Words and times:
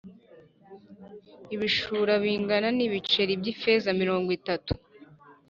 Ibishura 1.53 2.13
bingana 2.23 2.67
n’ 2.77 2.79
ibiceri 2.87 3.33
by’ 3.41 3.47
ifeza 3.53 3.89
mirongo 4.01 4.29
itatu 4.39 4.71